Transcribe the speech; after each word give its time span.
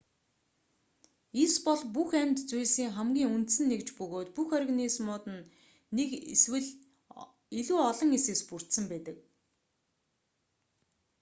эс 1.43 1.53
бол 1.65 1.81
бүх 1.95 2.09
амьд 2.21 2.37
зүйлсийн 2.49 2.91
хамгийн 2.97 3.33
үндсэн 3.35 3.65
нэгж 3.71 3.89
бөгөөд 3.97 4.29
бүх 4.37 4.49
организмууд 4.59 5.25
нь 5.33 5.47
нэг 5.97 6.09
эсвэл 6.33 6.67
илүү 7.59 7.79
олон 7.89 8.09
эсээс 8.17 8.41
бүрдсэн 8.49 8.85
байдаг 8.91 9.17